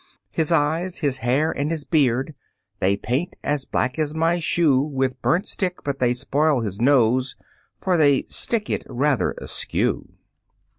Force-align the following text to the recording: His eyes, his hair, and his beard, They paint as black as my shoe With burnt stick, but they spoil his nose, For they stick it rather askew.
His 0.33 0.51
eyes, 0.51 0.97
his 1.05 1.17
hair, 1.17 1.51
and 1.51 1.69
his 1.69 1.83
beard, 1.83 2.33
They 2.79 2.97
paint 2.97 3.35
as 3.43 3.65
black 3.65 3.99
as 3.99 4.15
my 4.15 4.39
shoe 4.39 4.79
With 4.81 5.21
burnt 5.21 5.45
stick, 5.45 5.83
but 5.83 5.99
they 5.99 6.15
spoil 6.15 6.61
his 6.61 6.81
nose, 6.81 7.35
For 7.79 7.97
they 7.97 8.23
stick 8.23 8.67
it 8.67 8.83
rather 8.89 9.35
askew. 9.37 10.09